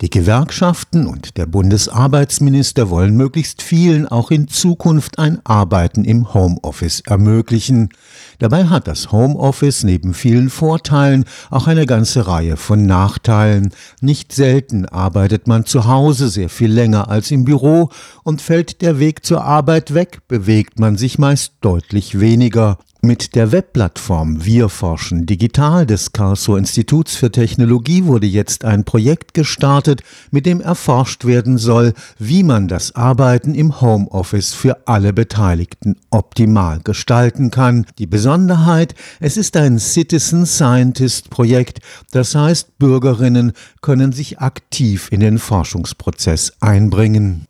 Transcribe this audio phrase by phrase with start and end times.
[0.00, 7.00] Die Gewerkschaften und der Bundesarbeitsminister wollen möglichst vielen auch in Zukunft ein Arbeiten im Homeoffice
[7.00, 7.88] ermöglichen.
[8.38, 13.70] Dabei hat das Homeoffice neben vielen Vorteilen auch eine ganze Reihe von Nachteilen.
[14.00, 17.88] Nicht selten arbeitet man zu Hause sehr viel länger als im Büro
[18.22, 22.78] und fällt der Weg zur Arbeit weg, bewegt man sich meist deutlich weniger.
[23.00, 29.34] Mit der Webplattform Wir forschen digital des Karlsruher Instituts für Technologie wurde jetzt ein Projekt
[29.34, 30.02] gestartet,
[30.32, 36.80] mit dem erforscht werden soll, wie man das Arbeiten im Homeoffice für alle Beteiligten optimal
[36.80, 37.86] gestalten kann.
[37.98, 41.78] Die Besonderheit, es ist ein Citizen Scientist Projekt,
[42.10, 47.47] das heißt, Bürgerinnen können sich aktiv in den Forschungsprozess einbringen.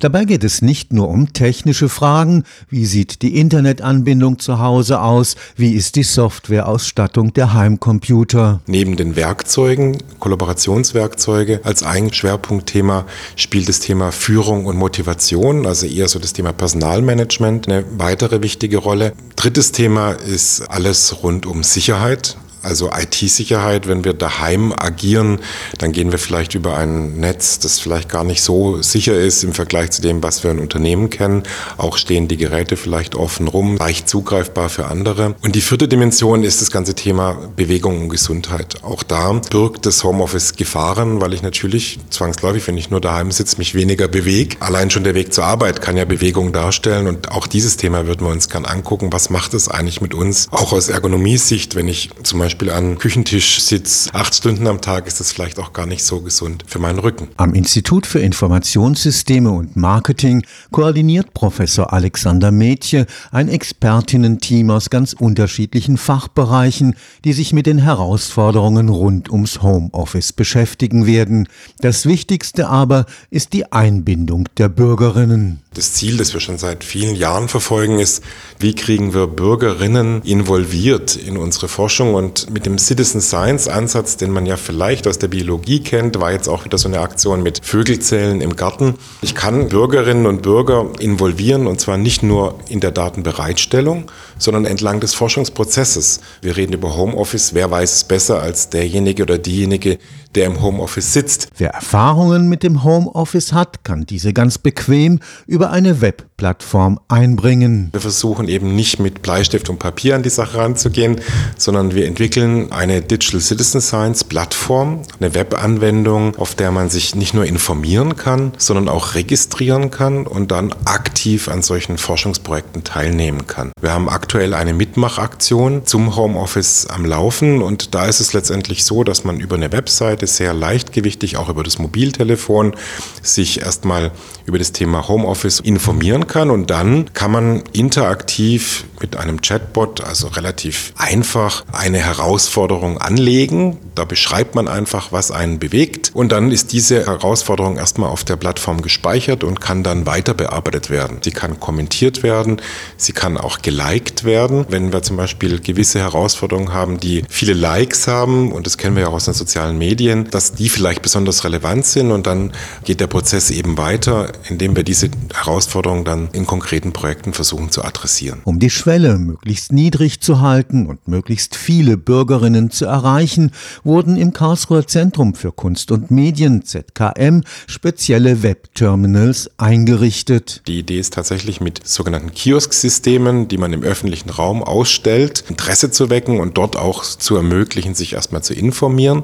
[0.00, 5.36] Dabei geht es nicht nur um technische Fragen, wie sieht die Internetanbindung zu Hause aus,
[5.56, 8.62] wie ist die Softwareausstattung der Heimcomputer.
[8.66, 13.04] Neben den Werkzeugen, Kollaborationswerkzeuge, als ein Schwerpunktthema
[13.36, 18.78] spielt das Thema Führung und Motivation, also eher so das Thema Personalmanagement, eine weitere wichtige
[18.78, 19.12] Rolle.
[19.36, 25.40] Drittes Thema ist alles rund um Sicherheit, also IT-Sicherheit, wenn wir daheim agieren,
[25.78, 29.52] dann gehen wir vielleicht über ein Netz, das vielleicht gar nicht so sicher ist im
[29.52, 31.42] Vergleich zu dem, was wir in Unternehmen kennen.
[31.76, 35.34] Auch stehen die Geräte vielleicht offen rum, leicht zugreifbar für andere.
[35.42, 38.82] Und die vierte Dimension ist das ganze Thema Bewegung und Gesundheit.
[38.82, 43.58] Auch da birgt das Homeoffice Gefahren, weil ich natürlich zwangsläufig, wenn ich nur daheim sitze,
[43.58, 44.56] mich weniger bewege.
[44.60, 48.26] Allein schon der Weg zur Arbeit kann ja Bewegung darstellen und auch dieses Thema würden
[48.26, 49.12] wir uns gern angucken.
[49.12, 50.48] Was macht es eigentlich mit uns?
[50.50, 55.06] Auch aus Ergonomiesicht, wenn ich zum Beispiel Beispiel an Küchentisch sitze, acht Stunden am Tag,
[55.06, 57.28] ist das vielleicht auch gar nicht so gesund für meinen Rücken.
[57.36, 60.42] Am Institut für Informationssysteme und Marketing
[60.72, 68.88] koordiniert Professor Alexander Mädche ein Expertinnen-Team aus ganz unterschiedlichen Fachbereichen, die sich mit den Herausforderungen
[68.88, 71.46] rund ums Homeoffice beschäftigen werden.
[71.78, 75.60] Das Wichtigste aber ist die Einbindung der Bürgerinnen.
[75.72, 78.24] Das Ziel, das wir schon seit vielen Jahren verfolgen, ist,
[78.58, 84.32] wie kriegen wir Bürgerinnen involviert in unsere Forschung und mit dem Citizen Science Ansatz, den
[84.32, 87.64] man ja vielleicht aus der Biologie kennt, war jetzt auch wieder so eine Aktion mit
[87.64, 88.96] Vögelzellen im Garten.
[89.22, 94.98] Ich kann Bürgerinnen und Bürger involvieren und zwar nicht nur in der Datenbereitstellung, sondern entlang
[94.98, 96.18] des Forschungsprozesses.
[96.42, 97.54] Wir reden über Homeoffice.
[97.54, 99.98] Wer weiß es besser als derjenige oder diejenige,
[100.34, 101.48] der im Homeoffice sitzt.
[101.56, 106.00] Wer Erfahrungen mit dem Homeoffice hat, kann diese ganz bequem über eine
[106.40, 107.90] Webplattform einbringen.
[107.92, 111.20] Wir versuchen eben nicht mit Bleistift und Papier an die Sache ranzugehen,
[111.58, 117.34] sondern wir entwickeln eine Digital Citizen Science Plattform, eine Webanwendung, auf der man sich nicht
[117.34, 123.72] nur informieren kann, sondern auch registrieren kann und dann aktiv an solchen Forschungsprojekten teilnehmen kann.
[123.80, 129.04] Wir haben aktuell eine Mitmachaktion zum Homeoffice am Laufen und da ist es letztendlich so,
[129.04, 132.74] dass man über eine Website Seite sehr leichtgewichtig, auch über das Mobiltelefon,
[133.20, 134.12] sich erstmal
[134.46, 140.28] über das Thema Homeoffice informieren kann und dann kann man interaktiv mit einem Chatbot, also
[140.28, 143.78] relativ einfach, eine Herausforderung anlegen.
[143.94, 148.36] Da beschreibt man einfach, was einen bewegt und dann ist diese Herausforderung erstmal auf der
[148.36, 151.18] Plattform gespeichert und kann dann weiter bearbeitet werden.
[151.22, 152.60] Sie kann kommentiert werden,
[152.96, 154.66] sie kann auch geliked werden.
[154.68, 159.02] Wenn wir zum Beispiel gewisse Herausforderungen haben, die viele Likes haben, und das kennen wir
[159.02, 162.52] ja aus den sozialen Medien, Medien, dass die vielleicht besonders relevant sind und dann
[162.84, 167.84] geht der Prozess eben weiter, indem wir diese Herausforderungen dann in konkreten Projekten versuchen zu
[167.84, 168.40] adressieren.
[168.44, 173.52] Um die Schwelle möglichst niedrig zu halten und möglichst viele Bürgerinnen zu erreichen,
[173.84, 180.62] wurden im Karlsruher Zentrum für Kunst und Medien ZKM spezielle Webterminals eingerichtet.
[180.66, 186.10] Die Idee ist tatsächlich mit sogenannten Kiosk-Systemen, die man im öffentlichen Raum ausstellt, Interesse zu
[186.10, 189.22] wecken und dort auch zu ermöglichen, sich erstmal zu informieren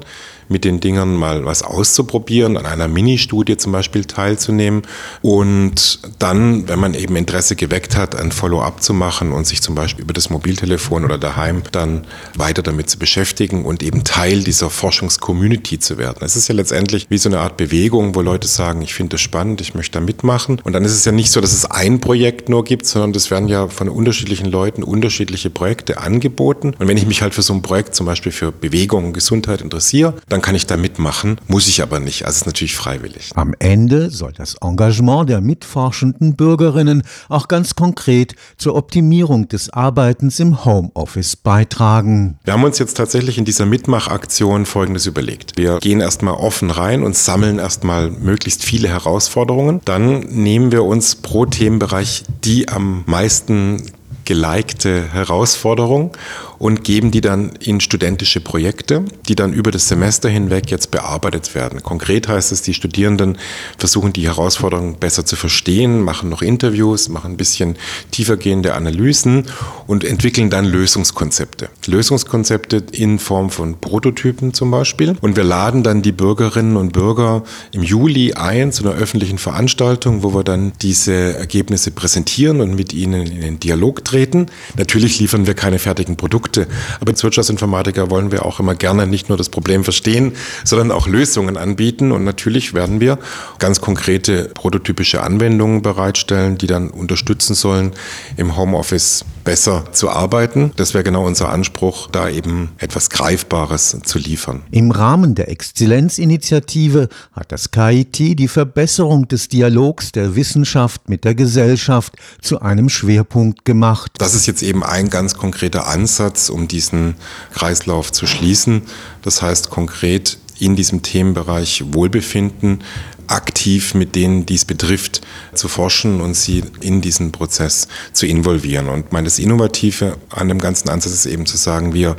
[0.49, 4.83] mit den Dingern mal was auszuprobieren, an einer Mini-Studie zum Beispiel teilzunehmen
[5.21, 9.75] und dann, wenn man eben Interesse geweckt hat, ein Follow-up zu machen und sich zum
[9.75, 14.69] Beispiel über das Mobiltelefon oder daheim dann weiter damit zu beschäftigen und eben Teil dieser
[14.69, 16.19] Forschungscommunity zu werden.
[16.21, 19.21] Es ist ja letztendlich wie so eine Art Bewegung, wo Leute sagen, ich finde das
[19.21, 20.61] spannend, ich möchte da mitmachen.
[20.63, 23.31] Und dann ist es ja nicht so, dass es ein Projekt nur gibt, sondern es
[23.31, 26.75] werden ja von unterschiedlichen Leuten unterschiedliche Projekte angeboten.
[26.77, 29.61] Und wenn ich mich halt für so ein Projekt zum Beispiel für Bewegung und Gesundheit
[29.61, 32.25] interessiere, dann kann ich da mitmachen, muss ich aber nicht.
[32.25, 33.31] Also es ist natürlich freiwillig.
[33.35, 40.39] Am Ende soll das Engagement der mitforschenden Bürgerinnen auch ganz konkret zur Optimierung des Arbeitens
[40.39, 42.37] im Homeoffice beitragen.
[42.43, 45.57] Wir haben uns jetzt tatsächlich in dieser Mitmachaktion Folgendes überlegt.
[45.57, 49.81] Wir gehen erstmal offen rein und sammeln erstmal möglichst viele Herausforderungen.
[49.85, 53.81] Dann nehmen wir uns pro Themenbereich die am meisten
[54.27, 56.11] gelikte Herausforderung
[56.59, 61.55] und geben die dann in studentische Projekte, die dann über das Semester hinweg jetzt bearbeitet
[61.55, 61.81] werden.
[61.81, 63.37] Konkret heißt es, die Studierenden
[63.77, 67.77] versuchen die Herausforderungen besser zu verstehen, machen noch Interviews, machen ein bisschen
[68.11, 69.45] tiefergehende Analysen
[69.87, 71.69] und entwickeln dann Lösungskonzepte.
[71.85, 75.15] Lösungskonzepte in Form von Prototypen zum Beispiel.
[75.21, 80.23] Und wir laden dann die Bürgerinnen und Bürger im Juli ein zu einer öffentlichen Veranstaltung,
[80.23, 84.47] wo wir dann diese Ergebnisse präsentieren und mit ihnen in den Dialog treten.
[84.77, 86.67] Natürlich liefern wir keine fertigen Produkte,
[86.99, 90.33] aber als Wirtschaftsinformatiker wollen wir auch immer gerne nicht nur das Problem verstehen,
[90.63, 92.11] sondern auch Lösungen anbieten.
[92.11, 93.17] Und natürlich werden wir
[93.59, 97.93] ganz konkrete prototypische Anwendungen bereitstellen, die dann unterstützen sollen,
[98.35, 100.73] im Homeoffice besser zu arbeiten.
[100.75, 104.63] Das wäre genau unser Anspruch, da eben etwas Greifbares zu liefern.
[104.71, 111.33] Im Rahmen der Exzellenzinitiative hat das KIT die Verbesserung des Dialogs der Wissenschaft mit der
[111.33, 114.11] Gesellschaft zu einem Schwerpunkt gemacht.
[114.17, 117.15] Das ist jetzt eben ein ganz konkreter Ansatz, um diesen
[117.53, 118.81] Kreislauf zu schließen.
[119.21, 122.79] Das heißt konkret in diesem Themenbereich Wohlbefinden
[123.27, 125.21] aktiv mit denen, die es betrifft,
[125.53, 128.89] zu forschen und sie in diesen Prozess zu involvieren.
[128.89, 132.15] Und meine, das Innovative an dem ganzen Ansatz ist eben zu sagen, wir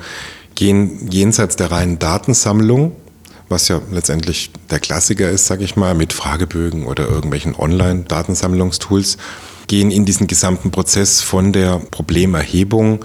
[0.55, 2.93] gehen jenseits der reinen Datensammlung,
[3.49, 9.17] was ja letztendlich der Klassiker ist, sage ich mal, mit Fragebögen oder irgendwelchen Online-Datensammlungstools,
[9.69, 13.05] gehen in diesen gesamten Prozess von der Problemerhebung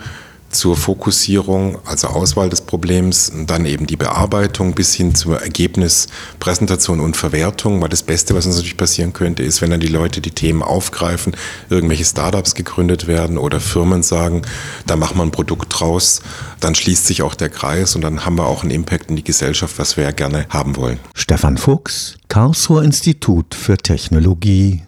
[0.54, 7.18] zur Fokussierung, also Auswahl des Problems dann eben die Bearbeitung bis hin zur Ergebnispräsentation und
[7.18, 10.32] Verwertung, weil das Beste, was uns natürlich passieren könnte, ist, wenn dann die Leute die
[10.32, 11.36] Themen aufgreifen,
[11.70, 14.44] irgendwelche Startups gegründet werden oder Firmen sagen,
[14.86, 16.22] da machen wir ein Produkt draus,
[16.60, 19.24] dann schließt sich auch der Kreis und dann haben wir auch einen Impact in die
[19.24, 21.00] Gesellschaft, was wir ja gerne haben wollen.
[21.14, 24.82] Stefan Fuchs, Karlsruher Institut für Technologie